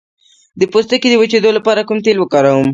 د 0.59 0.61
پوستکي 0.71 1.07
د 1.09 1.15
وچیدو 1.21 1.49
لپاره 1.57 1.85
کوم 1.87 1.97
تېل 2.05 2.17
وکاروم؟ 2.19 2.67